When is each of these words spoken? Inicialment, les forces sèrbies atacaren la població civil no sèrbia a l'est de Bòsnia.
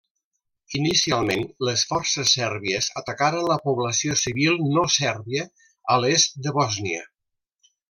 Inicialment, 0.77 1.43
les 1.67 1.83
forces 1.89 2.31
sèrbies 2.37 2.87
atacaren 3.03 3.45
la 3.51 3.59
població 3.67 4.17
civil 4.23 4.57
no 4.71 4.87
sèrbia 4.97 5.47
a 5.97 6.01
l'est 6.07 6.43
de 6.49 6.57
Bòsnia. 6.59 7.07